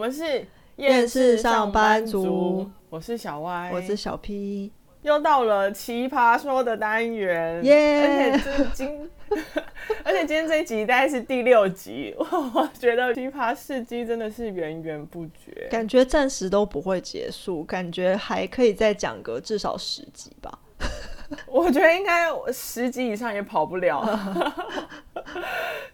[0.00, 8.32] 们是厌世上班族，我是小 Y，我是小 P，又到了奇葩说的单元，耶！
[8.32, 9.10] 而且今，
[10.02, 20.58] 而且今天这一集大概是第六集， 我觉得奇葩事迹真的是源源不绝，感觉暂时都不会结束，感觉还可以再讲个至少十集吧。
[21.46, 24.02] 我觉得应该十集以上也跑不了，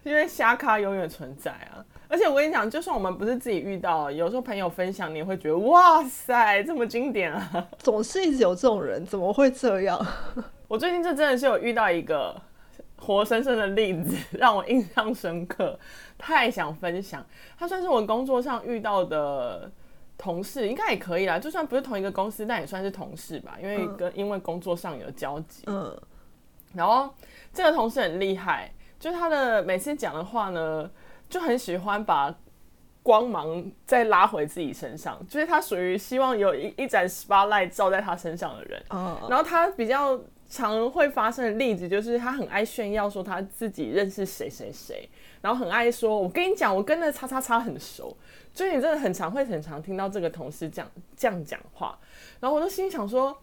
[0.03, 1.83] 因为瞎咖永远存在啊！
[2.07, 7.67] 而且我跟你讲，就算我们不是自己遇到，有时候朋友分享，你也会觉得哇塞，这么经典啊！
[7.79, 10.05] 总是一直有这种人，怎么会这样？
[10.67, 12.39] 我最近这真的是有遇到一个
[12.97, 15.79] 活生生的例子，让我印象深刻，
[16.17, 17.25] 太想分享。
[17.57, 19.71] 他算是我工作上遇到的。
[20.19, 25.61] 同事应该也可以啦，就算不是同一个公司，但也算是同事吧，因为跟、嗯、因为工作上有交集。
[25.67, 25.95] 嗯，
[26.73, 27.13] 然后
[27.53, 30.89] 这个同事很厉害，就是他的每次讲的话呢，
[31.29, 32.33] 就很喜欢把
[33.03, 38.83] 光芒再拉回自己身上，就是他属于希望有一一盏 spotlight 照在他身上的人。
[38.89, 45.09] 嗯，然后他比较常会发生的例子就是他很爱炫耀说他自己认识谁谁谁，
[45.41, 48.15] 然后很爱说，我跟你讲，我跟那叉叉叉很熟。
[48.53, 51.95] 所以你真的很常会很常听到这个同事这样这样讲话，
[52.39, 53.37] 然后我就心想说，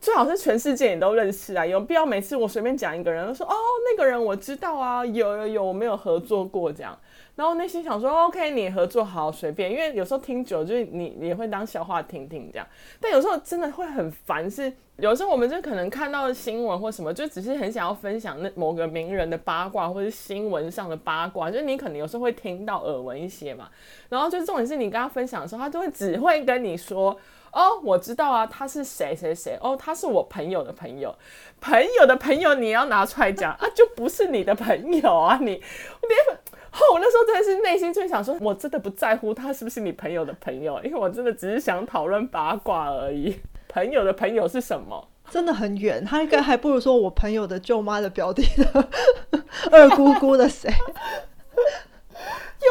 [0.00, 6.98] 最好是全世界你都认识啊，有必要每次我随便讲一个人，都说哦那个人我知道啊，有有有，我没有合作过这样，
[7.36, 12.66] 然后内心想说 OK，你合作好随便，因为有时候听久就是你你也会当笑话听听这样，
[13.00, 14.72] 但有时候真的会很烦是。
[14.98, 23.68] 有时候我们就可能看到新闻或什么，就只是很想要分享那某个名人的八卦，或是新闻上的八卦，就是你可能有时候会听到耳闻一些嘛。
[24.08, 27.18] 然后就重点是你跟他分享的时候，他就会只会跟你说
[27.50, 31.12] ：“哦，我知道啊，他是谁谁谁，哦，他是我朋友的朋友，
[31.60, 36.38] 朋友的朋友，你要拿出来讲啊，就不是你的朋友啊，你别。”
[36.74, 43.36] 哦， 我那时候真的是内心最想说，我真的不在乎他是不是你朋友的朋友，因为我真的只是想讨论八卦而已。
[43.68, 45.08] 朋友的朋友是什么？
[45.30, 48.88] 真的很远，他应该还不如说我朋友的舅妈的表弟的
[49.72, 50.70] 二姑姑的谁？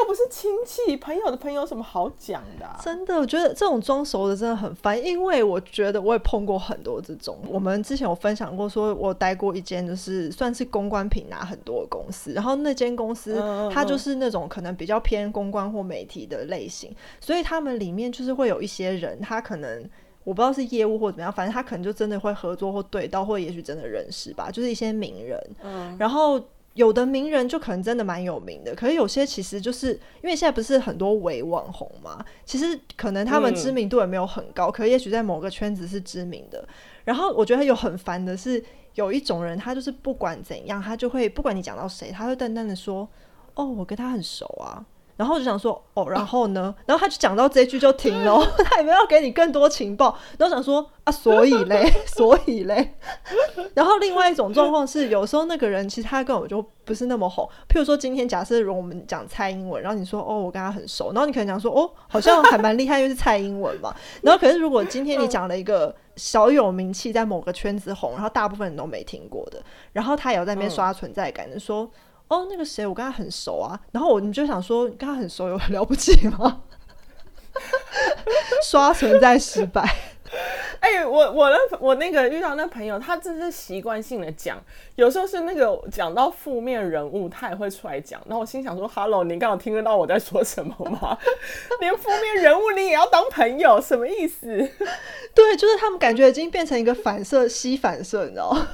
[0.01, 2.79] 又不是亲戚，朋友的朋友有什么好讲的啊？
[2.83, 7.37] 真的，我觉得这种装熟的真的很烦，因为我觉得我也碰过很多这种。
[7.47, 13.35] 我们之前有分享过，说我待过一间就是算是公关品拿很多的公司，然后那间公司
[13.71, 19.89] 它就是那种可能比较偏公关或媒体的类型，所以他们里面就是会有一些人，他可能。
[20.25, 25.37] 我不知道是业务或怎么样，反正他可能就真的会合作或对到，或也许真的认识吧，就是一些名人。
[25.61, 26.39] 嗯，然后
[26.73, 36.67] 有的名人就可能真的蛮有名的，可是有些其实就是因为现在不是很多伪网红嘛，其实可能他们知名度也没有很高，嗯、可也许在某个圈子是知名的。
[37.03, 38.63] 然后我觉得有很烦的是，
[38.95, 43.07] 有一种人他就是不管怎样，他就会不管你讲到谁，他会淡淡的说
[43.53, 44.83] ：“哦，我跟他很熟啊。”
[45.23, 46.75] 然后我就想说，哦，然后呢？
[46.85, 50.17] 然后他就讲到这一句就停了， 他也没有要给你更多情报。
[50.37, 52.93] 然后想说啊，所以嘞， 所以嘞。
[53.73, 57.47] 然后另外一种状况是，有时候那个人其实他根本就不是那么红。
[57.69, 63.95] 譬如说今天假设如果我们讲蔡英文，然后你说哦，我跟他很熟，然后你可能讲说哦，好像还蛮厉害，因为是蔡英文嘛。
[64.21, 69.63] 然后可是如果今天你讲了一个小有名气，在某个圈子红，然后大部分人都没听过的，
[69.93, 71.89] 然后他也要在那边刷存在感，就说。
[72.33, 73.79] 哦，那个谁，我跟他很熟啊。
[73.91, 76.63] 然后我你就想说，你跟他很熟有很了不起吗？
[78.65, 79.81] 刷存在失败。
[80.79, 84.59] 哎、欸，我我的我那个遇到那朋友，他真是习惯性的讲，
[84.95, 88.19] 有时候是那个讲到负面人物，他也会出来讲。
[88.25, 91.15] 然后我心想说，Hello，你刚好听得到我在说什么吗？
[91.79, 94.47] 连负面人物你也要当朋友，什么意思？
[95.35, 98.67] 对，就是他们感觉已经变成一个反射，吸反射，你知道吗？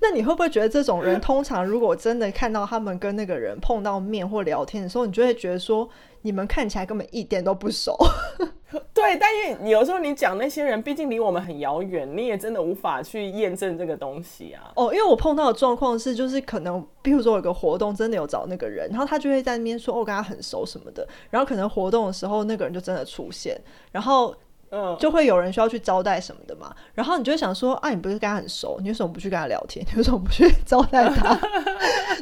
[0.00, 5.88] 那你会不会觉得这种人，通常如果真的看到他们跟那个人碰到面或聊天的时候，你就会觉得说，
[6.22, 7.96] 你们看起来根本一点都不熟。
[8.92, 14.70] 对，但因为有时候你讲那些人，毕竟离我们很遥远，你也真的无法去验证这个东西啊。
[14.76, 23.60] 哦，因为我碰到的状况是，就是可能，比如说有个活动真的有找那个人，然后他就会在那边说，哦，跟他很熟什么的，然后可能活动的时候那个人就真的出现，
[23.90, 24.34] 然后。
[24.70, 29.84] 嗯，就会有人需要去招待什么的嘛，然后你就会想说，啊，你不是跟他很熟，你为什么不去跟他聊天？
[29.90, 31.38] 你为什么不去招待他？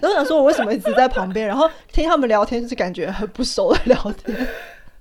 [0.00, 4.46] 然后想说，我为什么一直在旁边，然后听他们聊天，就是感觉很不熟的聊天。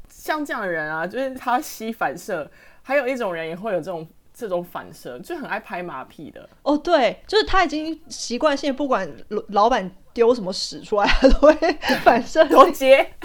[0.09, 2.50] 像这样的人啊，就是他吸反射，
[2.81, 6.50] 还有一种人也会有这种这种反射，就很爱拍马屁的。
[6.63, 9.07] 哦，对，就是他已经习惯性，不管
[9.50, 11.53] 老板丢什么屎出来，他都会
[12.03, 13.07] 反射都接。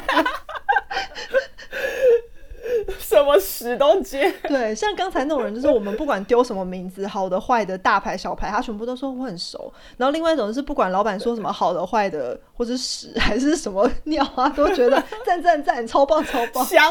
[2.98, 4.32] 什么屎都接。
[4.44, 9.72] 对，像刚才那种人，就是我们不管丢什么名字，好的坏的，大牌小牌，他全部都说我很熟。
[9.96, 16.64] 然后另外一种是不管老板说什么好的坏的，或者屎还是什么 尿啊，都觉得赞赞赞，超棒超棒。
[16.64, 16.90] 香。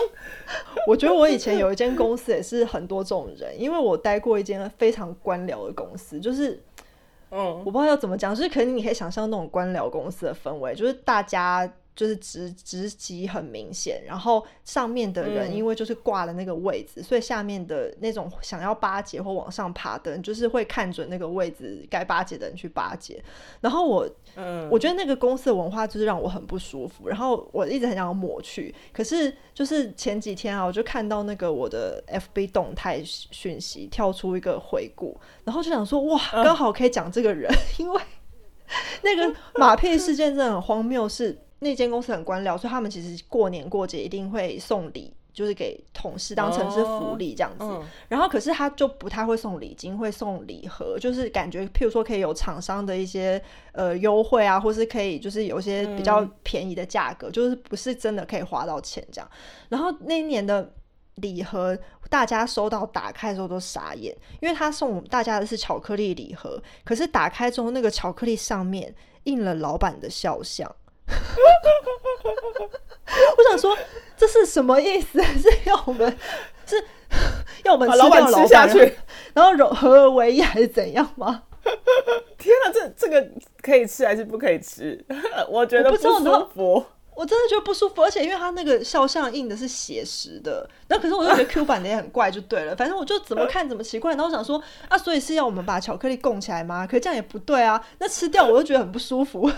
[0.88, 6.62] 我觉得我以前有一间公司也是很多这种人，因为我待过一间非常官僚的公司，就是。
[7.32, 23.22] 嗯，我不知道要怎么讲，就是可能你可以想象那种官僚公司的氛围，就是大家就是职职级很明显，然后上面的人因为就是挂了那个位置，嗯，所以下面的那种想要巴结或往上爬的人，就是会看准那个位置该巴结的人去巴结。
[23.60, 35.20] 然后我，嗯，我觉得那个公司的文化就是让我很不舒服，然后我一直很想抹去，可是就是前几天啊，我就看到那个我的 FB 动态讯息跳出一个回顾。
[35.44, 38.02] 然后就想说，哇，刚好可以讲这个人，嗯、 因为
[39.02, 41.10] 那个马屁事件真的很荒谬。
[41.10, 47.64] 是那间公司很官僚，所以他们其实过年过节一定会送礼，就是给同事当成是福利这样子。
[47.64, 53.42] 哦嗯、然后可是他就不太会送礼金，会送礼盒，就是感觉譬如说可以有厂商的一些
[53.74, 59.30] 呃优惠啊，或是可以就是有一些比较便宜的价格，嗯、就是不是真的可以花到钱这样。
[59.70, 60.74] 然后那一年的
[61.16, 61.78] 礼盒。
[62.10, 68.92] 大家收到打开的时候都傻眼，因为他送大家的是巧克力礼盒，可是打开之后那个巧克力上面
[69.26, 70.68] 印了老板的肖像。
[73.38, 73.76] 我想说
[74.18, 75.22] 这是什么意思？
[75.24, 76.16] 是要我们
[76.66, 76.84] 是
[77.66, 78.94] 要我们吃掉老板吃，下去，
[79.34, 81.44] 然后融合而为一还是怎样吗？
[82.38, 83.28] 天哪，这这个
[83.62, 85.04] 可以吃还是不可以吃？
[85.50, 86.86] 我觉得不舒服。
[87.20, 92.74] 我真的觉得不舒服，而且因为他那个肖像印的是写实的，那可是我又觉得 Q 版的也很怪，就对了。
[92.78, 96.88] 反正我就怎么看怎么奇怪，然后我想说啊，所以是要我们把巧克力供起来吗？
[96.88, 99.52] 可是这样也不对啊，那吃掉我又觉得很不舒服。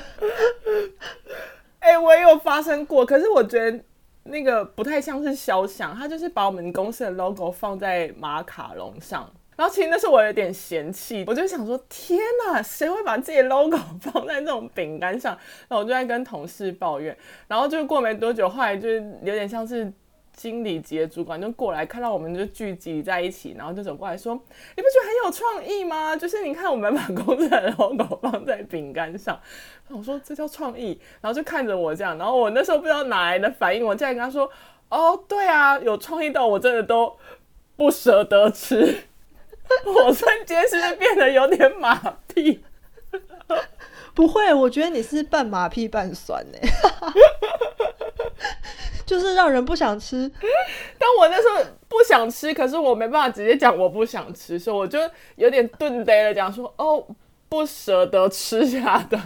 [1.78, 3.80] 哎、欸，我也有发生过，可是我觉得
[4.24, 9.31] 那个不太像是肖像，他就是把我们公司的 logo 放在马卡龙上。
[9.57, 15.38] 然后其实那时候我有点嫌弃，我就想说天哪，谁会把自己 logo 放在那种饼干上？
[15.68, 17.15] 然后我就在跟同事抱怨，
[17.48, 19.92] 然后就过没多久，后来就是有点像是
[20.33, 24.33] 经理级的主管就过来看到我们就聚集在一起，然后就走过来说
[24.75, 26.15] ：“你不觉得很有创意吗？
[26.15, 29.39] 就是你看我们把公司的 logo 放在饼干上。”
[29.89, 34.50] 我说这叫创意，然后就看着我这样，然后我那时候不知道哪来的反应，我再跟他说
[34.89, 37.15] ：“哦，对啊，有创意到我真的都
[37.75, 38.95] 不舍得吃。”
[40.06, 41.95] 我瞬间是不是变得有点马
[42.27, 42.63] 屁？
[44.13, 46.57] 不会，我觉得你是半马屁半酸呢，
[49.06, 50.29] 就是让人不想吃。
[50.97, 55.00] 但我那时候不想吃，可是我没办法直接讲我不想吃，所以我就
[55.35, 57.06] 有点顿呆了，讲说哦，
[57.47, 59.19] 不舍得吃下的。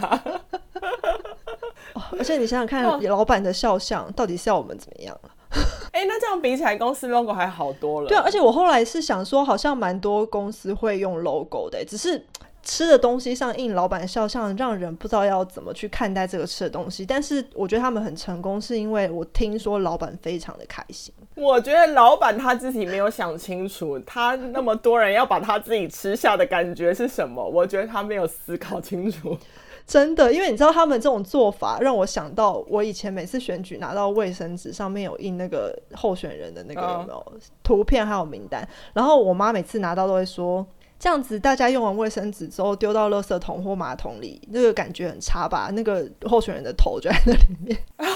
[2.18, 5.30] 而且你想想看，老板的肖像到底是要我们怎么样啊？
[5.92, 8.08] 哎、欸，那这样比起来，公司 logo 还好多了。
[8.08, 12.22] 对啊，而且我后来是想说，好像蛮多公司会用 logo 的，只是
[12.62, 17.06] 吃的东西上印老板肖像，让人不知道要怎么去看待这个吃的东西。
[17.06, 21.14] 但是我觉得他们很成功，是因为我听说老板非常的开心。
[21.34, 27.42] 我觉得老板他自己没有想清楚，他那么多人要把他自己吃下的感觉是什么？
[27.42, 29.38] 我觉得他没有思考清楚。
[29.86, 40.66] 真的，因为你知道他们这种做法，让我想到我以前每次选举拿到卫生纸，上面有印那个候选人的那个有没有图片还有名单，然后我妈每次拿到都会说，
[40.98, 45.70] 这样子大家用完卫生纸之后丢到垃圾桶或马桶里，那个感觉很差吧？
[45.72, 47.78] 那个候选人的头就在那里面。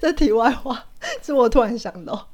[0.00, 0.86] 这题外话，
[1.22, 2.28] 是我突然想到。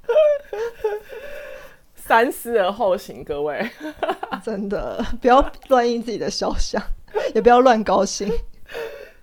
[2.13, 3.67] 三思而后行，各位，
[4.45, 6.79] 真的不要乱印自己的肖像，
[7.35, 8.29] 也不要乱高兴。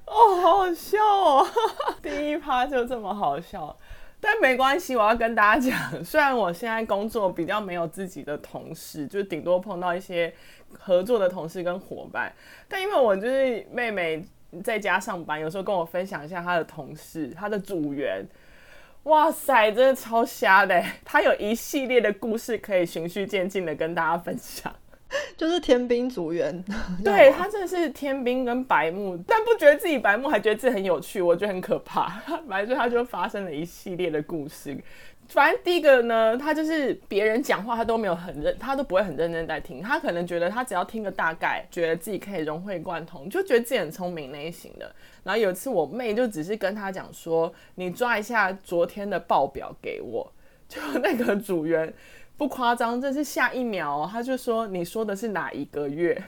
[0.07, 1.47] 哦，好好笑哦！
[2.01, 3.77] 第一趴就这么好笑，
[4.19, 10.33] 但没关系，我要跟大家讲，虽然我现在工作比较没有自己的同事，就顶多碰到一些
[10.79, 12.33] 合作的同事跟伙伴，
[12.67, 14.25] 但因为我就是妹妹
[14.63, 18.25] 在家上班，有时候跟我分享一下她的同事，她的组员。
[19.03, 20.83] 哇塞，真的超瞎的！
[21.03, 24.73] 他有一系列的故事可以循序渐进的跟大家分享，
[25.35, 26.63] 就是天兵组员。
[27.03, 32.07] 对，他真的是天兵跟白目，但不觉得自己白目，还觉得自己很有趣，我觉得很可怕。
[32.47, 34.77] 反正他就发生了一系列的故事。
[35.29, 39.79] 反正第一个呢，他就是别人讲话，他都没有很认，他都不会很认真在听。
[39.79, 44.91] 他可能觉得他只要听个大概，觉得自己可以融会贯通，就觉得自己很聪明那一型的。
[45.23, 50.33] 然后有一次我妹就只是跟他讲说：“你抓一下昨天的报表给我。”
[50.67, 51.93] 就那个组员
[52.35, 56.19] 不夸张，这是下一秒哦，他就说：“你说的是哪一个月？”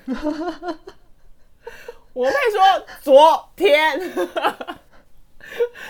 [2.13, 3.99] 我妹说：“昨天。”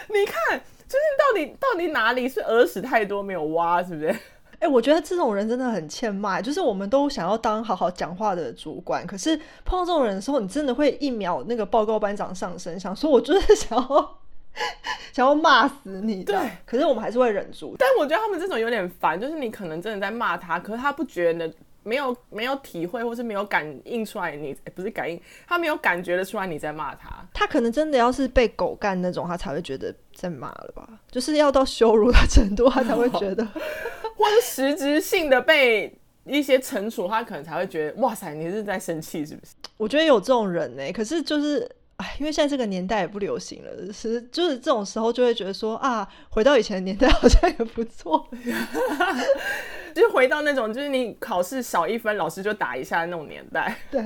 [0.08, 0.62] 你看。
[0.92, 4.08] 就是到底到底哪里是耳屎太多没有挖，是不是？
[4.60, 6.42] 哎、欸，我觉得这种人真的很欠骂。
[6.42, 14.18] 就是我们都想要当好好讲话的主管，可是碰到这种人的时候，你真的会一秒那个报告班长上身，想说我就是想要
[15.14, 16.24] 想要骂死你。
[16.24, 17.76] 对，可是我们还是会忍住。
[17.80, 21.52] 但我觉得他们这种有点烦，就是你可能真的在骂他，可是他不觉得。
[21.84, 27.10] 没有没有体会，或是没有感应出来你，你不是感应，他没有感觉得出来你在骂他。
[27.34, 30.88] 他可能真的要是被狗干那种，他才会觉得在骂了吧？
[31.10, 33.46] 就是要到羞辱的程度，他才会觉得，
[34.16, 39.54] 或是实质性的被一些惩处，他可能才会觉得，哇塞，你是在生气是不是？
[39.78, 41.68] 我觉得有这种人呢、欸，可是就是，
[42.02, 48.28] 哎，因为现在这个年代也不流行了，是就是这种时候就会觉得说啊，回到以前的年代好像也不错。
[49.94, 53.76] 就是回到那种，就是你考试少一分，老师就打一下的那种年代。
[53.92, 54.04] 对，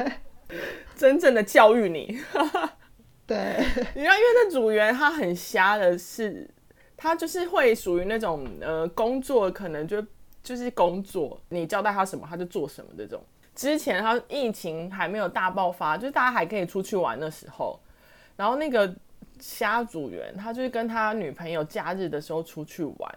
[0.95, 2.19] 真正的教育你。
[3.25, 3.55] 对，
[3.95, 6.49] 你知道，因为那组员他很瞎的是，
[6.97, 10.03] 他就是会属于那种呃，工作可能就
[10.43, 13.23] 就是工作，你交代他什么他就做什么这种。
[13.55, 17.79] 之前他疫情还没有大爆发，就是大家还可以出去玩的时候，
[18.35, 18.93] 然后那个
[19.39, 23.15] 虾组员他就是跟他女朋友假日的时候出去玩。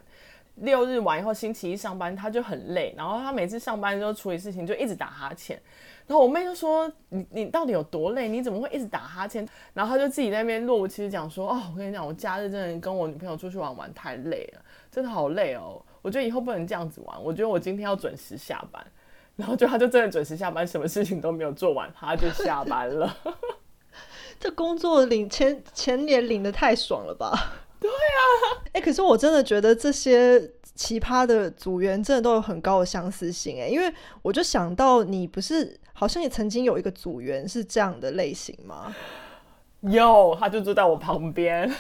[0.63, 5.57] 六日完以后，星期一上班他就很累，然后他每次上班的时候处理事情就一直打哈欠，
[6.05, 8.29] 然后我妹就说：“你你到底有多累？
[8.29, 15.81] 你怎么会一直打哈欠？”然后他就自己在那边若无其事讲说：“哦，我跟你讲，我假日真的跟我女朋友出去玩玩太累了，真的好累哦。
[16.03, 18.85] 我觉得以后不能这样子玩，我觉得我今天要准时下班。”
[19.37, 23.17] 然后就他就真的准时下班，什么事情都没有做完，他就下班了。
[24.41, 27.31] 这工作领钱钱也领的太爽了吧？
[27.81, 33.93] 对啊， 哎、欸，可是我真的觉得这些奇葩的组员真的都有很高的相似性哎，因为
[34.23, 38.95] 我就想到你不是好像也曾经有一个组员是这样的类型吗？
[39.81, 41.63] 有，他就坐在我旁边。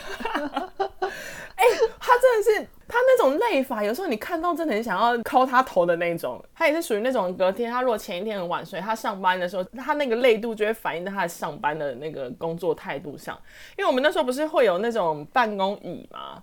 [1.58, 6.40] 哎、欸，他真的是他那种累法，有时候你看到真的很想要敲他头的那种。
[6.54, 13.36] 他也是属于那种隔天，他如果前一天很晚睡，他上班的时候，他那个累度就会反映在他上班的那个工作态度上。
[13.76, 16.40] 因为我们那时候不是会有那种办公椅嘛，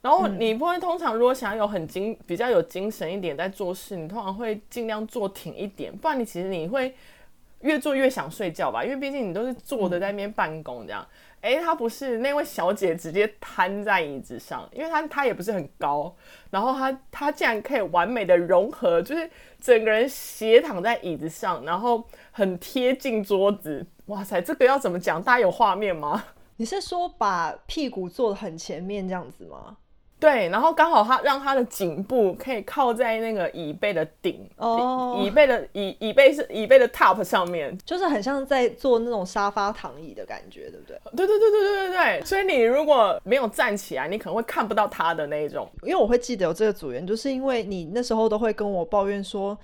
[0.00, 6.94] 然后你不会通常如果想要有很精比较有精神一点在做事，你通常会尽量坐挺一点，不然你其实你会
[7.64, 11.06] 越做越想睡觉吧，因为毕竟你都是坐着在那边办公这样。
[11.40, 16.14] 哎，她不是那位小姐，直接瘫在椅子上，因为她她也不是很高，
[16.50, 19.28] 然后她她竟然可以完美的融合，就是
[19.60, 23.86] 整个人斜躺在椅子上，然后很贴近桌子。
[24.06, 25.22] 哇塞，这个要怎么讲？
[25.22, 26.24] 大家有画面吗？
[26.56, 29.76] 你是说把屁股坐得很前面这样子吗？
[30.24, 40.98] 对，然后刚好他让他的颈部可以靠在那个椅背的顶哦，椅背的椅椅背是椅背的 top 上面，就是很像在坐那种沙发躺椅的感觉，对不对？
[41.14, 42.24] 对对对对对对对。
[42.24, 45.68] 所以你如果没有站起来，你可能会看不到他的那一种。
[45.82, 49.58] 因为我会记得有这个组员，就是因为你那时候都会跟我抱怨说，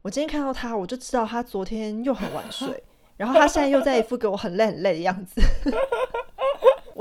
[0.00, 2.68] 我今天看到他，我就知道他昨天又很晚睡，
[3.18, 5.40] 然后他现在又在一副给我很累很累的样子。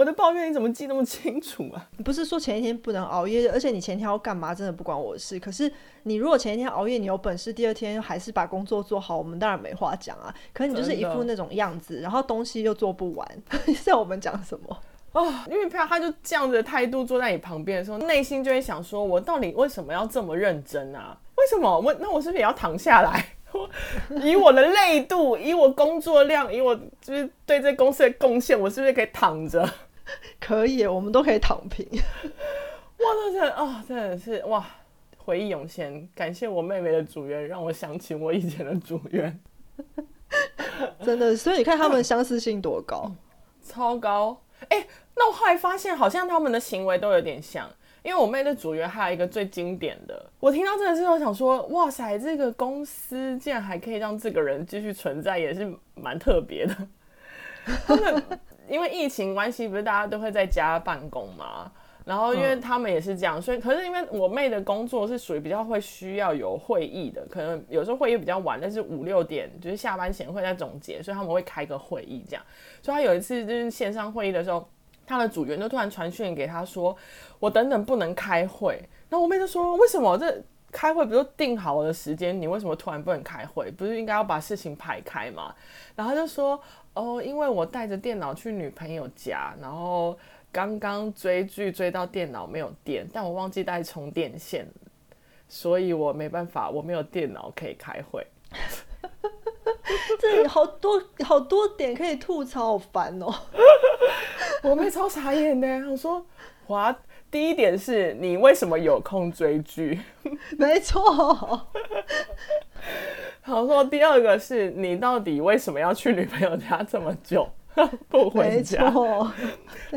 [0.04, 1.88] 我的抱怨你怎么记那么清楚啊？
[1.96, 5.40] 你 不是说前一天不能熬夜，而且你前一天要干嘛，真的不关我的事。
[5.40, 5.72] 可是
[6.04, 10.36] 你如果前一天熬夜，你有本事第二天还是把工作做好，我们当然没话讲啊。
[10.52, 13.26] 可是你就是一副那种样子，然后东西又做不完，
[13.82, 14.78] 像我们讲什么
[15.14, 15.34] 哦？
[15.50, 21.18] 因为他他就这样子的态度坐在你旁边的时候，内心就会想说：我到底为什么要这么认真啊？
[21.38, 23.26] 为什么我那我是不是也要躺下来？
[24.22, 29.64] 以我的累度，以我工作量，以我就是对这公司的贡献，我是不是可以躺着？
[30.40, 31.88] 可以，我们都可以躺平。
[31.92, 34.66] 哇，真的啊，真的是哇，
[35.18, 36.08] 回忆涌现。
[36.14, 39.40] 感谢我妹妹的组员，让我想起我以前的组员。
[41.04, 43.12] 真的，所以你看他们相似性多高，
[43.64, 44.42] 超高。
[44.70, 47.70] 哎、欸，那我后来发现，好像他们的行为都有点像。
[48.04, 56.76] 因为我妹的组员还有一个最经典的，我听到这个之后想说，哇塞，这个公司竟然还可以让这个人继续存在，也是蛮特别的。
[57.88, 58.22] 他们
[58.74, 61.72] 因为疫情关系，不是大家都会在家办公嘛？
[62.04, 72.44] 然后因为他们也是这样，所以可是因为我妹的工作是属于比较会需要有会议的，可能有时候会议比较晚，但是五六点就是下班前会在总结，所以他们会开个会议这样。
[72.82, 74.68] 所以他有一次就是线上会议的时候。
[75.06, 76.96] 他的组员就突然传讯给他说
[77.38, 80.18] ：“我等等不能开会。”然后我妹就说：“为什么？
[80.18, 83.70] 这开会不是定好的时间，你为什么突然不能开会？
[83.72, 85.54] 不是应该要把事情排开吗？”
[85.94, 86.58] 然后他就说
[86.94, 90.18] ：“哦，因为我带着电脑去女朋友家，然后
[90.52, 94.68] 刚刚追剧追到电脑没有电，但我忘记带充电线，
[95.48, 98.26] 所以我没办法，我没有电脑可以开会。”
[100.20, 103.34] 这里好多好多点可以吐槽，好烦哦。
[104.62, 106.24] 我妹超傻眼的，我说
[106.68, 106.96] 哇，
[107.30, 110.00] 第一点是你为什么有空追剧？
[110.58, 111.68] 没错。
[113.46, 117.48] 好说，第二个是你到底为什么要去女朋友家这么久
[118.08, 118.90] 不回家？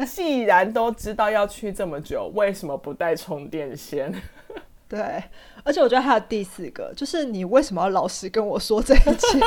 [0.05, 4.13] 既然都知道要去这么久，为什么不带充电线？
[4.89, 5.23] 对，
[5.63, 9.41] 而且我觉得还有第四个，就是你为什么要老实跟我说这一切？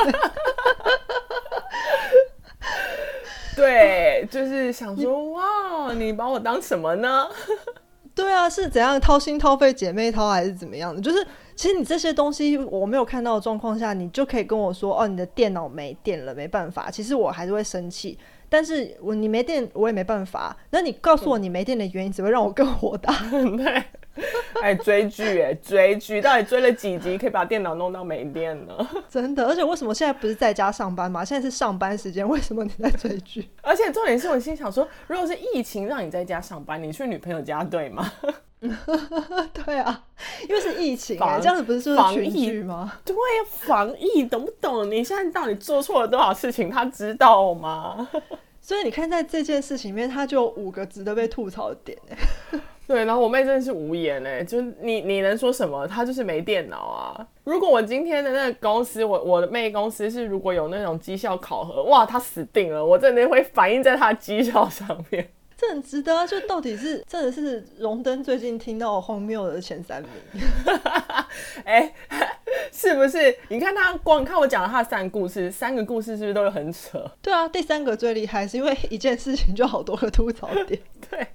[3.54, 7.28] 对，就是想说，哇，你把我当什么呢？
[8.22, 11.00] 对啊，是怎样掏心掏肺姐妹掏，还是怎么样的？
[11.00, 11.26] 就是。
[11.56, 16.90] 其实你这些东西我没有看到的状况下，你就可以跟我说哦，你的电脑没电了，没办法。
[16.90, 20.56] 其实我还是会生气，但是我你没电，我也没办法。
[20.70, 23.14] 那你告诉我你没电的原因，只会让我更火大。
[23.30, 23.84] 对，
[24.62, 28.74] 哎，追剧哎，追剧到底追了几集可以把电脑弄到没电呢？
[29.08, 31.24] 真的，而且为什么现在不是在家上班吗？
[31.24, 33.48] 现在是上班时间，为什么你在追剧？
[33.62, 38.12] 而且重点是我心想说，如果是疫情让你在家上班，你去女朋友家对吗？
[39.54, 40.04] 对啊，
[40.46, 42.92] 因为是疫情哎，这样子不是说是群聚吗？
[43.06, 43.16] 对，
[43.48, 44.90] 防疫懂不懂？
[44.90, 48.06] 你现在到底做错了多少事情，他知道吗？
[48.60, 52.60] 所以你看，在这件事情里面，他就有五个值得被吐槽的点哎。
[52.90, 55.86] 对，然后我妹真的是无言哎，就是你你能说什么？
[55.86, 57.24] 她就是没电脑啊。
[57.44, 65.30] 如果我今天的那个公司，我我的妹公司是如果有那种绩效考核，哇，她死定了，我真的会反映在她绩效上面。
[65.56, 66.26] 这很值得啊！
[66.26, 70.42] 就到底是真的是荣登最近听到荒谬的前三名，
[71.64, 71.94] 哎、欸，
[72.72, 73.36] 是不是？
[73.48, 77.10] 你看他光看我讲了他的三个故事，三个故事是不是都很扯？
[77.22, 80.80] 对啊，第三个最厉害，是因为一件事情就好多个吐槽点。
[81.10, 81.26] 对，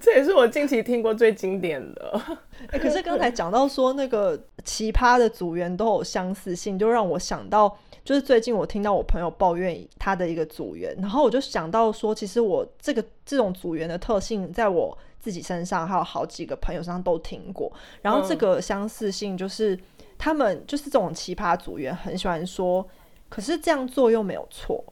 [0.00, 2.20] 这也是我近期听过最经典的。
[2.68, 7.76] 哎、欸，可是刚才讲到说那个奇葩的组员都有相似性，就让我想到。
[8.04, 17.70] 就是最近我听到我朋友抱怨他的一个组员，然后我就想到说，其实我这个这种组员的特性，在我自己身上还有好几个朋友身上都听过。
[18.00, 19.78] 然后这个相似性就是，
[20.18, 22.86] 他们就是这种奇葩组员很喜欢说，
[23.28, 24.84] 可是这样做又没有错。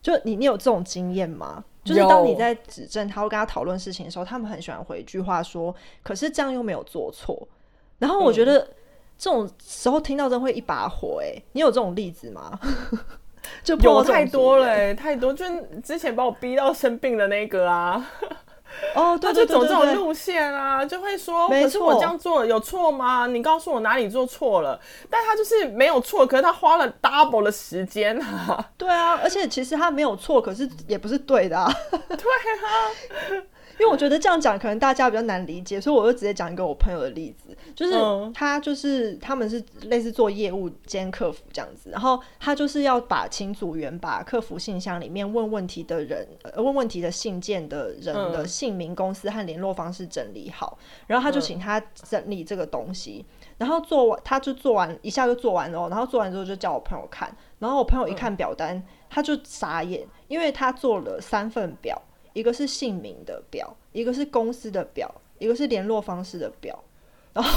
[0.00, 1.64] 就你你有这种经验吗？
[1.84, 7.46] 就是当你在指正他会跟他讨论事情的时候，他们很喜欢回一句话说，可是这样又没有做错。
[7.98, 8.66] 然后我觉得。
[9.18, 11.44] 这种时候听到真会一把火哎、欸！
[11.52, 12.58] 你有这种例子吗？
[13.62, 15.32] 就有太多了、欸，太多。
[15.32, 15.44] 就
[15.80, 18.04] 之前把我逼到生病的那个啊，
[18.94, 23.26] 哦，对，就走这种路线啊，就会说，可是我这样做有错吗？
[23.26, 24.78] 你告诉我哪里做错了？
[25.08, 28.64] 但他就是没有错，可是他花了 double 的时间啊。
[28.76, 31.72] 对啊，而且其实他没有错，可是也不是对的啊。
[31.90, 33.42] 对啊。
[33.78, 37.94] 因为我觉得这样讲可能大家比较难理解，所以我就直接讲一个我朋友的例子，就是
[38.34, 53.24] 他就是他们是类似做业务兼客服这样子，然后他就是要把请组员把客服信箱里面问问题的人、呃、问问题的信件的人的姓名、公司和联络方式整理好，然后他就请他整理这个东西，
[53.58, 62.00] 然后做完他就做完一下就做完了，然后做完之后就叫我朋友看，然后我朋友一看表单，他就傻眼，因为他做了三份表。
[62.32, 66.82] 一个是姓名的表，一个是公司的表，一个是联络方式的表，
[67.32, 67.50] 然后，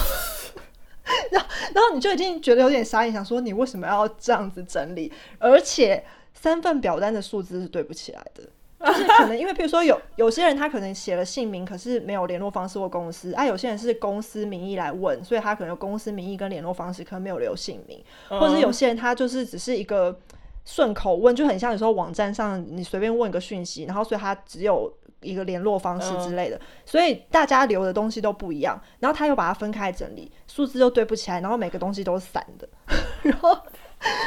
[1.32, 5.12] 然后，然后你就已经觉得有点傻眼，想说你为什么要这样子整理？
[5.40, 8.44] 而且三份表单的数字是对不起来的，
[8.92, 20.20] 就是可能因为比如说有有些人他可能写了姓名，可是没有联络方式或公司啊，有些人是公司名义来问，所以他可能有公司名义跟联络方式，可能没有留姓名，或者有些人他就是只是一个。
[20.65, 32.67] 顺口问就很像有时候网站上你随便问个讯息，然后所以他只有一个联络方式之类的，嗯、所以大家留的东西都不一样，然后他又把它分开整理，数字又对不起来，然后每个东西都是散的，
[33.23, 33.58] 然后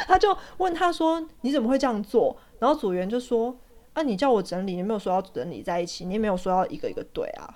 [0.07, 3.57] 他就问他说：“你怎么会这样做？”然后组员就说
[3.92, 7.55] ：“啊，你叫我整理，你没有说要整理在一起，你也没有说要一个一个对啊。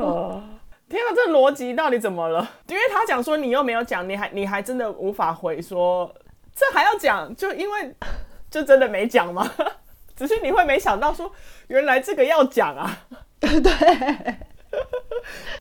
[0.00, 0.42] 哦”
[0.88, 2.48] 天啊，这逻辑到底怎么了？
[2.68, 6.12] 因为他讲说你又没有讲，你还你还真的无法回说。
[6.54, 7.34] 这还要讲？
[7.34, 7.94] 就因为
[8.50, 9.50] 就真的没讲吗？
[10.16, 11.30] 只是你会没想到说，
[11.66, 13.06] 原来这个要讲啊，
[13.40, 14.36] 对 对，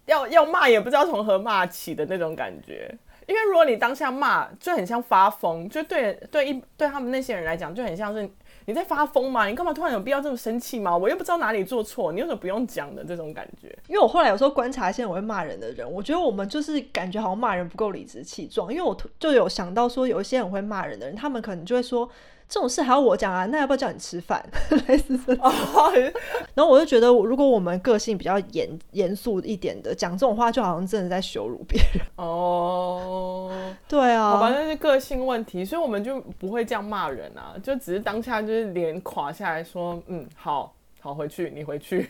[0.05, 2.95] 要要骂也不知道从何骂起的那种感觉。
[3.25, 8.29] 因为如果你当下骂，就很像发疯，就对对一对他们那些人来讲，就很像是。
[8.65, 9.45] 你在发疯吗？
[9.47, 10.95] 你干嘛突然有必要这么生气吗？
[10.95, 13.67] 我又不知道哪里做错，你有什么不用讲的这种感觉？
[13.87, 18.71] 因为我后来有时候观察一些我会骂人的人，我觉得我们就是感觉好像骂人不够理直气壮。
[18.71, 22.09] 因为我就有想到说，有一些很会骂人的人，他们可能就会说。
[22.47, 23.45] 这种事还要我讲啊？
[23.47, 24.43] 那要不要叫你吃饭？
[24.87, 25.51] 类似这种。
[26.53, 32.05] 然后我就觉得，如果我们个性比较严严肃一点的，讲这种话，就好像真的在羞辱别人。
[32.17, 33.51] 哦，
[33.87, 42.09] 对啊，好吧，那是个性问题，所以我们就不会这样骂人啊，就只是当下就是脸垮下来说，嗯，好好回去，你回去。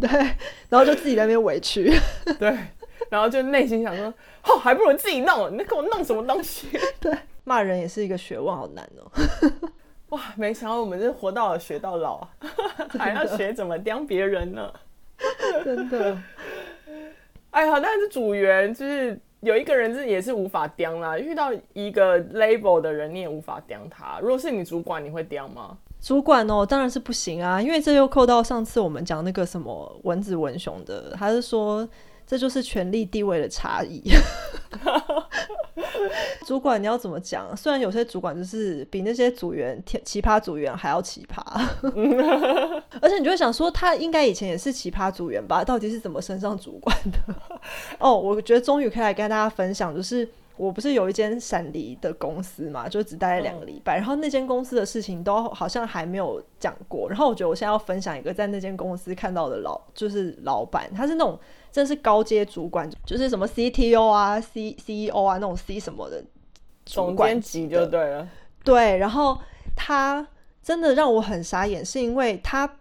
[0.00, 0.08] 对，
[0.68, 1.92] 然后就自己在那边委屈。
[2.38, 2.56] 对，
[3.10, 4.06] 然后就内心想说，
[4.44, 6.68] 哦，还不如自己弄，你给我弄什么东西？
[7.00, 7.12] 对，
[7.44, 9.10] 骂人也是一个学问，好难哦。
[10.10, 12.26] 哇，没想到我们是活到老学到老，
[12.98, 14.72] 还要学怎么刁别人呢？
[15.64, 16.16] 真的。
[17.50, 24.18] 哎呀，但是组员就是有一个人是也是无法刁啦，遇到一个 label 的人你也无法刁他。
[24.20, 25.76] 如果是你主管，你会刁吗？
[26.00, 31.88] 主管哦，当然是不行啊，因为这又扣到上次我们讲那个什么蚊子文雄的，他是说
[32.26, 34.02] 这就是权力地位的差异。
[36.46, 37.56] 主管你要怎么讲？
[37.56, 41.42] 虽然有些主管就是比那些组员奇葩组员还要奇葩，
[43.00, 45.64] 而且你就会想说，他应该以前也是奇葩组员吧？
[45.64, 47.18] 到底是怎么升上主管的？
[47.98, 50.28] 哦，我觉得终于可以来跟大家分享，就是。
[50.56, 57.08] 我不是有一间闪离的公司嘛，就只待了两个礼拜，嗯、然后那间公司的事情都好像还没有讲过。
[57.08, 61.36] 然后我觉得我现在要分享一个在那间公司看到的老，就是老板，他是那种
[61.74, 66.22] 真的是高阶主管，就是什么 CTO 啊、C CEO 啊那种 C 什么的
[66.86, 68.28] 总监级就对了。
[68.62, 69.36] 对，然后
[69.74, 70.24] 他
[70.62, 72.76] 真的让我很傻眼，是因为他。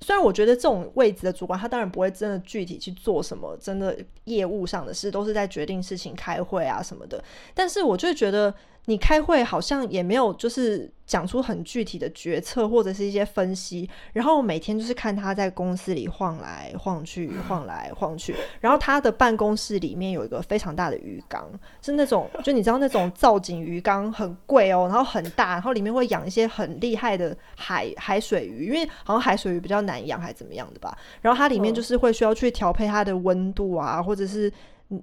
[0.00, 7.22] 虽然我觉得这种位置的主管，他当然不会真的具体去做什么，真的业务上的事都是在决定事情、开会啊什么的，
[7.54, 8.52] 但是我就觉得。
[8.86, 18.34] 你开会好像也没有，就是讲出很具体的决策或者是一些分析，然后每天就是看他在公司里晃来晃去，晃来晃去。
[18.60, 21.48] 然后他的办公室里面有一个非常大的鱼缸，
[21.80, 30.98] 是那种就你知道那种造景鱼缸很贵哦，然后很大，然后里面会养一些很厉害的海海水鱼，因为好像海水鱼比较难养还是怎么样的吧。
[31.20, 34.52] 然后它里面就是会需要去调配它的温度啊，或者是。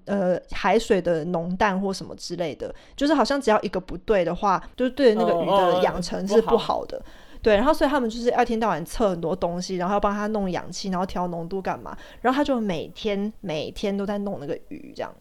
[0.06, 6.98] 呃，海水的浓淡或什么之类的，就是好像只要一个不对的话，就是对那个鱼的养成是不好的。
[6.98, 15.14] 哦哦、对，然后所以他们就是要一天到晚测很多东西，然后要帮他弄氧气，然后调浓度干嘛，然后他就每天每天都在弄那个鱼这样。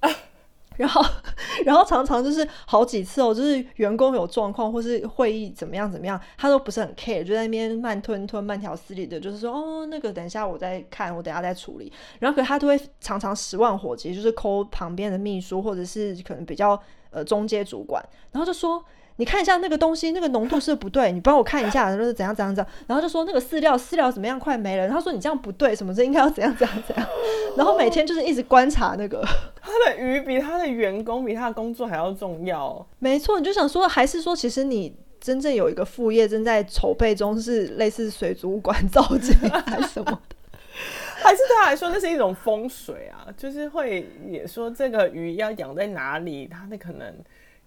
[0.79, 1.05] 然后，
[1.67, 11.93] 然后常常就是好几次哦，就是员工有状况或是会议怎么样怎么样，他都不是很 care，就在那边慢吞吞、慢条斯理的，就是说哦，那个等一下我再看，我等下再处理。
[12.21, 18.83] 然后，可他都会常常十万火急，就是抠旁边的秘书或者是可能比较呃中间主管，然后就说。
[19.19, 24.87] 你看一下那个东西，那个浓度是不对， 你帮我看一下，然后是怎样怎样怎样，然后就说那个饲料饲料怎么样，快没了。
[24.87, 27.07] 然后说你这样不对，什么这应该要怎样怎样怎样。
[27.57, 29.21] 然后每天就是一直观察那个
[29.61, 32.87] 他的鱼比他的员工比他的工作还要重要。
[33.01, 39.35] 没错，你就想说，还是说其实你真正有一个副业正在筹备中，是类似水族馆造景
[39.67, 40.37] 还是什么的？
[41.21, 43.27] 还是对他来说那是一种风水啊？
[43.37, 47.13] 就是会也说这个鱼要养在哪里，他那可能。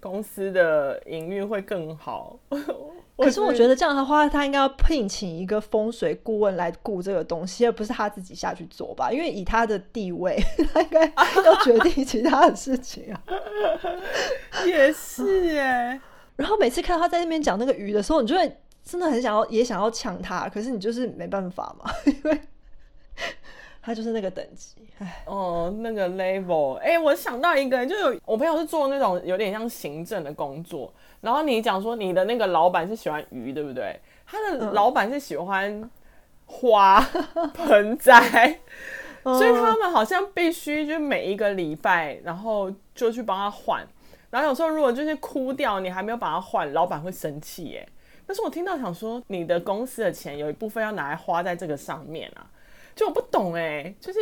[0.01, 2.37] 公司的营运会更好，
[3.15, 9.11] 可是我觉得这样的话，他应该要聘请一个风水顾问来顾这个东西，而不是他自己下去做吧？
[9.11, 10.35] 因为以他的地位，
[10.73, 11.05] 他应该
[11.45, 13.21] 要决定其他的事情啊。
[14.65, 16.01] 也是耶。
[16.35, 22.41] 然后每次看到他在那边讲那个鱼的时候，你就会真的很想要，也想要抢他，可是你就是没办法嘛，因为。
[23.81, 33.99] 他就是那个等级，哎，哦，那个 level，哎、欸，我想到一个，就有我朋友是做那种有点像行政的工作，然后你讲说你的那个老板是喜欢鱼，对不对？
[34.25, 35.89] 他的老板是喜欢
[36.45, 37.01] 花
[37.55, 38.59] 盆栽，
[39.23, 43.83] 所以他们好像必须就每一个礼拜，然后就去帮他换，
[44.29, 47.89] 然后有时候如果就是枯掉，你还没有把它换，老板会生气耶。
[48.27, 52.45] 但是我听到想说，你的公司的钱有一部分要拿来花在这个上面啊。
[52.95, 54.19] 就我不懂哎、就是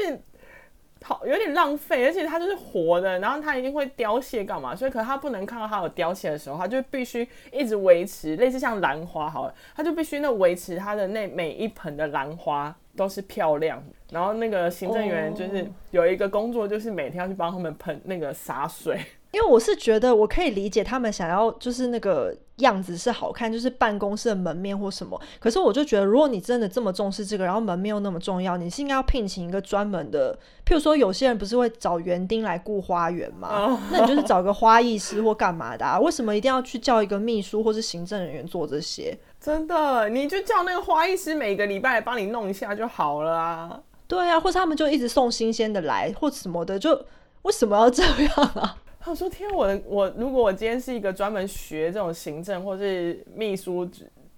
[1.02, 4.76] 好有点浪费，而且它就是活的，然后它一定会凋谢干嘛？
[4.76, 13.82] 所以可是它不能看到它有凋谢的时候，它就必须一直维持，类似像兰花好了，它就必须那维持它的那每一盆的兰花都是漂亮。
[14.12, 19.00] 然后那个行政员就是有一个工作，就是每天要去帮他们喷那个洒水。
[19.32, 25.20] 因为我是觉得我可以理解他们想要就是那个样子是好看，就是办公室的门面或什么。
[25.40, 30.34] 可是我就觉得，如果你真的这么重视这个，然后门面又那么重要，你是应该要聘请一个专门的，
[30.66, 33.80] 譬如说有些人不是会找园丁来顾花园吗？
[33.92, 36.00] 那你就是找个花艺师或干嘛的啊？
[36.00, 39.18] 为什么一定要去叫一个秘书或是行政人员做这些？
[39.40, 43.80] 真的，你就叫那个花艺师每个礼拜来帮你弄一下就好了啊。
[44.08, 47.06] 对啊，或者他们就一直送新鲜的来，或什么的，就
[47.44, 48.76] 为什么要这样啊？
[49.06, 53.90] 我说天，我的我如果我今天是一个专门学这种行政或是秘书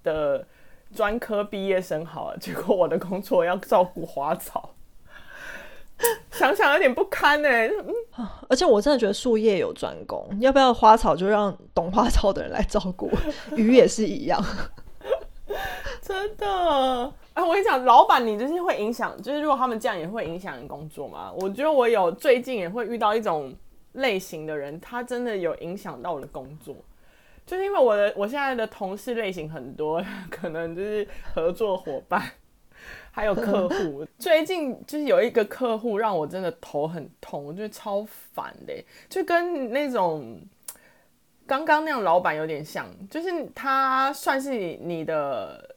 [0.03, 0.45] 的
[0.95, 4.69] 专科毕业生，好了， 结果我的工作要照顾花草，
[6.31, 7.49] 想想有点不堪呢。
[7.49, 13.09] 嗯，而且我真的觉得术业有专攻，要不要花草就让懂花草的人来照顾，
[13.57, 14.41] 鱼也是一样，
[16.01, 16.47] 真的。
[17.33, 21.31] 啊，我跟你讲，老板你就是会影响，就是如果他们这样也会影响你工作吗？
[21.35, 23.53] 我觉得我有最近也会遇到一种
[23.93, 26.75] 类型的人，他真的有影响到我的工作，
[27.45, 32.21] 就是因为我的我现在的同事类型很多， 可能就是合作伙伴，
[33.11, 34.05] 还有客户。
[34.19, 38.73] 最近就是有一个客户让我真的头很痛，我觉得超烦的，
[39.09, 40.41] 就跟那种。
[41.47, 45.75] 刚刚那样，老板有点像，就是他算是你的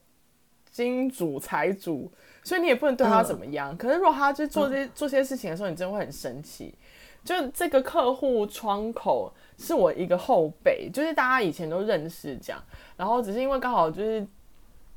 [0.71, 2.13] 金主财主，
[2.45, 3.75] 所以你也不能对他怎么样。
[3.75, 6.73] 嗯、可是如果他就做这做些事情的时候，你真的会很生气。
[7.25, 12.63] 就这个客户窗口是我一个后辈，就是大家以前都认识这样，
[12.97, 14.27] 然后只是因为刚好就是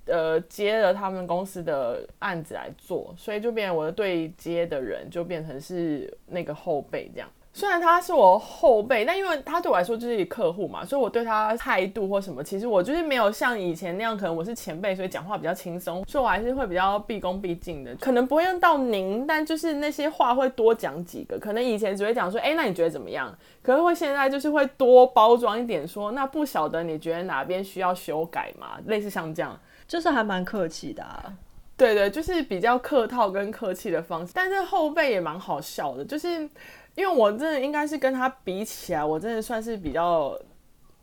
[0.06, 7.30] 呃接了他们公司的案子来做，所以就变成我的对接的人就变成是那个后辈这样。
[7.58, 23.36] 虽然他是我后辈，但因为他对我来说就是一客户嘛，所以我对他态度或什么，其实我就是没有像以前那样，可能我是前辈，所以讲话比较轻松，所以我还是会比较毕恭毕敬的，可能不会用到您，但就是那些话会多讲几个，可能以前只会讲说，哎，那你觉得怎么样？
[23.63, 28.78] 可是会现在就是会多包装一点说，说那不晓得你觉得哪边需要修改吗？
[28.86, 31.34] 类似像这样，就是还蛮客气的啊。
[31.76, 36.48] 对对，就是比较客套跟客气的方式，但是后辈也蛮好笑的，就是。
[36.97, 40.36] 因为我真的应该是跟他比起来，我真的算是比较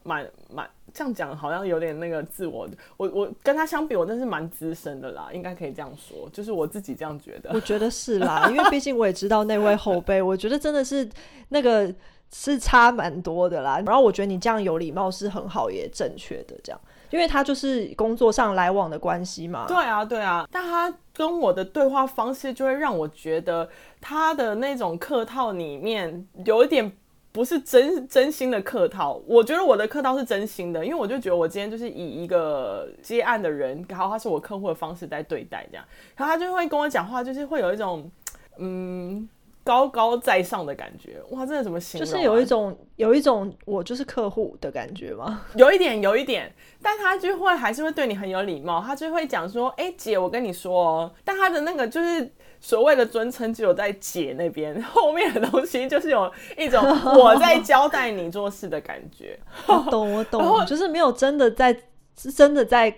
[0.02, 2.68] 蛮蛮这样讲，好像有点那个自我。
[2.96, 7.50] 我我跟他相比，我真是蛮资深的啦，应该可以这样说，就是我自己这样觉得。
[7.54, 11.08] 我觉得是啦，因为毕竟我也知道那位后辈，我觉得真的是
[11.50, 11.94] 那个
[12.32, 13.80] 是差蛮多的啦。
[13.86, 16.80] 然后我觉得你这样有礼貌是很好也正确的，这样。
[17.14, 19.66] 因为他就是工作上来往的关系嘛。
[19.68, 20.44] 对啊，对啊。
[20.50, 26.90] 但他跟我的对话方式就会让我觉得他的那种客套里面有一点
[27.30, 29.22] 不是真真心的客套。
[29.28, 35.84] 我觉得我的客套是真心的，因为我就觉得我今天就是以一个接案的人，然后他是我客户的方式在对待这样，
[36.16, 38.10] 然后他就会跟我讲话，就是会有一种
[38.58, 39.28] 嗯。
[39.64, 42.12] 高高在上的感觉，哇，真的怎么形容啊？
[42.12, 45.42] 就是有一种有一种我就是客户的感觉吗？
[45.56, 56.80] 有一点，有一点，但他就会还是会对你很有礼貌，他就会讲说，哎、欸，姐，我跟你说哦，但他的那个就是所谓的尊称只有在姐那边， 后面的东西就是有一种
[57.16, 59.38] 我在交代你做事的感觉。
[59.66, 61.74] 我懂，我懂， 就是没有真的在，
[62.18, 62.94] 是真的在。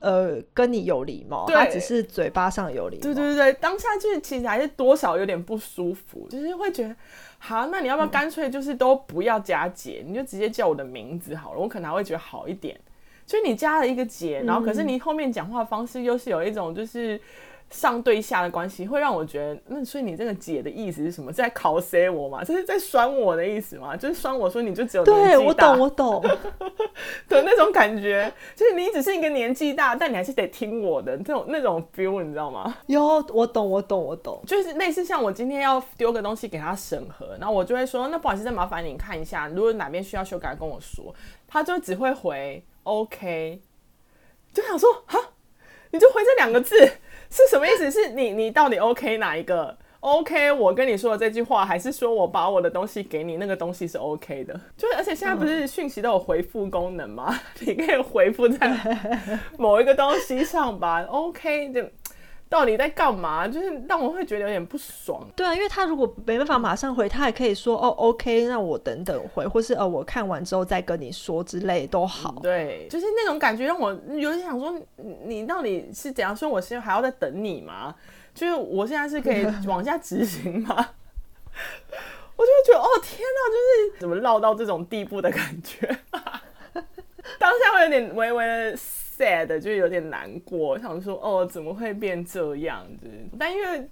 [0.00, 3.02] 呃，跟你有礼貌，他只是嘴巴上有礼貌。
[3.02, 6.96] 对对对，当下就是其实还是多少有点不舒服，就是会觉得，
[7.38, 12.78] 好，那你要不要干脆就是都不要加姐，嗯、你就直接叫我的名字好了，我可能还会觉得好一点。
[13.24, 17.20] 就你加了一个姐，然后可是你后面讲话方式又是有一种就是。
[17.70, 21.32] 上对下的关系会让我觉得，那所以你这个姐的意思是什么？
[21.32, 22.44] 是在考 C 我吗？
[22.44, 23.96] 这是在酸我的意思吗？
[23.96, 26.22] 就是酸我说你就只有年纪大，对，我懂我懂
[27.28, 32.76] 的那种感觉，就是你只是一个年纪大，但你还是得听我的这种那种 feel，你知道吗？
[32.86, 41.14] 有，我懂我懂我懂，就是类似像我今天要丢个东西给他审核，然后我就会说，那不好意思，再麻烦你看一下，如果哪边需要修改，跟我说。
[41.48, 43.60] 他就只会回 OK，
[44.52, 45.16] 就想说哈，
[45.90, 46.76] 你就回这两个字。
[47.30, 47.90] 是什么意思？
[47.90, 50.52] 是你你到底 OK 哪一个 OK？
[50.52, 54.60] 我跟你说的这句话，还是说我把我的东西给你，那个东西是 OK 的？
[54.76, 57.38] 就而且现在不是讯息都有回复功能吗？
[57.60, 58.76] 你可以回复在
[59.58, 61.02] 某一个东西上吧。
[61.08, 61.84] OK 就。
[62.48, 63.46] 到底在干嘛？
[63.48, 65.26] 就是让我会觉得有点不爽。
[65.34, 72.36] 对啊，因为他如果没办法马上回，他还可以说哦，OK，那我等等回，或是哦，我看完之后再跟你说之类都好。
[72.40, 74.72] 对，就是那种感觉让我有点想说，
[75.24, 76.48] 你到底是怎样说？
[76.48, 77.94] 我现在还要再等你吗？
[78.32, 80.90] 就是我现在是可以往下执行吗？
[82.36, 83.56] 我就会觉得哦，天哪，就
[83.92, 85.98] 是怎么落到这种地步的感觉？
[87.40, 88.78] 当下会有点微微的。
[89.16, 93.08] Sad 就有点难过，想说哦，怎么会变这样子？
[93.38, 93.88] 但因为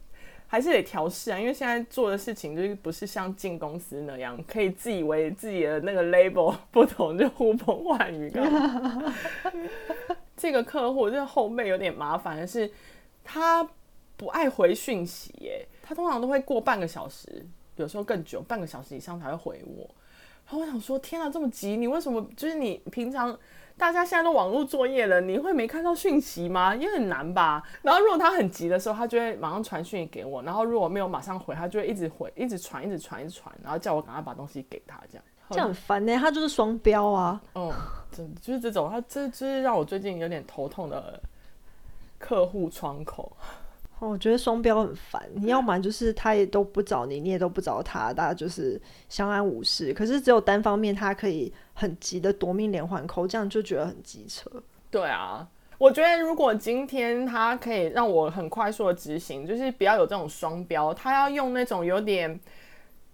[0.46, 8.30] 还是得调试啊，因为现在做的事情就是不是像进公司那样，可以自以为自己的那个 label 不同就呼风唤雨。
[10.36, 12.70] 这个客户这个后辈有点麻烦的是，
[13.24, 13.66] 他
[14.16, 17.44] 不爱回讯息，耶，他通常都会过半个小时，
[17.76, 19.88] 有时候更久，半个小时以上才会回我。
[20.46, 22.24] 然后我想说，天啊，这么急，你为什么？
[22.36, 23.36] 就是你平常。
[23.76, 26.74] 大家现在都网络作业了，你会没看到讯息吗？
[26.74, 27.62] 也很难吧。
[27.82, 30.42] 然后如果他很急的时候，他就会马上传讯息给我。
[30.42, 35.24] 然后如果没有马上回，他就会一直回，一直传，一直传，一直传，然后叫我赶快把东西给他，这样。
[35.50, 37.40] 这样很烦呢、欸，他就是双标啊。
[37.54, 37.70] 嗯，
[38.10, 41.20] 真的就是这种，他这就是让我最近有点头痛的
[42.18, 43.36] 客户窗口。
[44.06, 49.92] 我觉得双标很烦，你要么就是他也都不找你，你也都不找他，大家就是相安无事。
[49.92, 54.50] 可是只有单方面他可以很急的夺命连环扣，这样就觉得很机车。
[54.90, 62.38] 对啊，我觉得如果今天他可以让我很快速的执行，就是不要有这种双标，他要用那种有点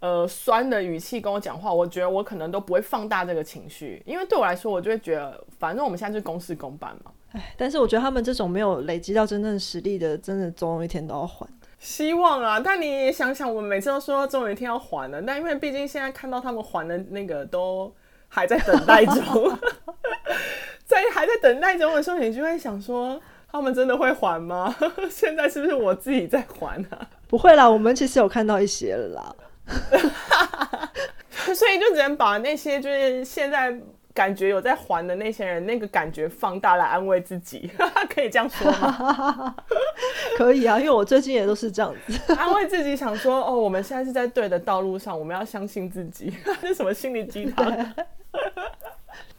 [0.00, 7.12] 呃酸的语气跟我讲话，我觉得我可能都不会放大这个情绪，因为对我来说，我就会觉得反正我们现在是公事公办嘛。
[7.32, 11.46] 哎，但是我觉得他们这种没有累积到真正实力的，真的总有一天都要还。
[11.78, 17.90] 希望啊，但你也想想，我们每次都说总有一天要还的，但因为毕竟现在看到他们还的那个都
[18.28, 19.58] 还在等待中。
[20.84, 23.18] 在还在等待中的时候，你就会想说，
[23.50, 24.74] 他们真的会还吗？
[25.08, 27.08] 现在是不是我自己在还啊？
[27.28, 29.36] 不会啦，我们其实有看到一些了啦，
[31.30, 33.72] 所以就只能把那些就是现在
[34.12, 37.70] 感觉有在还的那些人，那个感觉放大来安慰自己，
[38.12, 39.54] 可以这样说吗？
[40.36, 46.32] 可以啊，因为我最近也都是这样子安慰自己，想说哦，我们现在是在对的道路上，我们要相信自己。
[46.60, 47.94] 这 是什么心理鸡汤？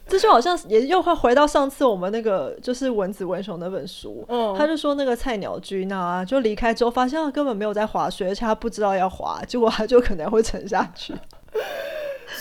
[0.08, 11.14] 这就好像也又会回到上次我们那个就是文子文雄那本书，嗯，他就说那个菜鸟君啊，就离开之后发现他根本没有在滑雪，而且他不知道要滑，结果他就可能会沉下去。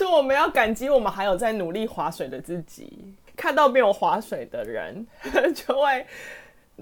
[0.05, 5.05] 是我们要感激我们还有在努力划水的自己，看到没有划水的人，
[5.53, 6.05] 就会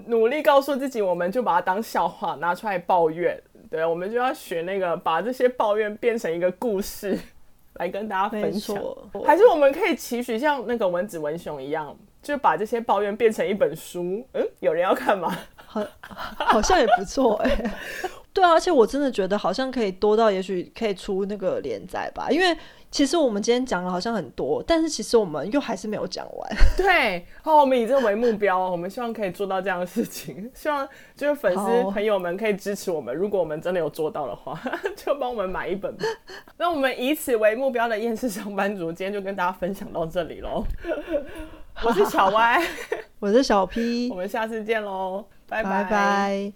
[0.06, 7.18] 努力告诉自己，我们就把它当笑话拿出来抱怨，对，我们就要学那个把这些抱怨变成一个故事。
[7.74, 8.76] 来跟大家分享，
[9.24, 14.22] 还是我们可以期许像那个文子文雄一样，就把这些抱怨变成一本书。
[14.34, 15.34] 嗯，有人要看吗？
[15.64, 15.80] 好，
[16.34, 17.70] 好像也不错哎、欸。
[18.34, 22.54] 对啊，而且我真的觉得好像可以多到，也许可以出那个连载吧，因为。
[22.90, 26.56] 其实我们今天讲了好像很多，但是其实我们又还是没有讲完。
[26.76, 30.50] 对，好，我们以这为目标，我们希望可以做到这样的事情。
[30.54, 34.60] 希望就是粉丝朋友们可以支持我们，如果我们真的有做到的话，
[34.96, 35.96] 就帮我们买一本。
[36.56, 40.64] 那我们以此为目标的厌世上班族，今天就跟大家分享到这里喽。
[41.84, 42.60] 我是小歪，
[43.20, 45.84] 我是小 P，我们下次见喽，拜拜。
[45.84, 46.52] 拜拜。